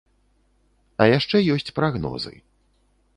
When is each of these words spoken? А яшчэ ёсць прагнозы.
А 1.05 1.05
яшчэ 1.17 1.37
ёсць 1.57 1.71
прагнозы. 1.81 2.33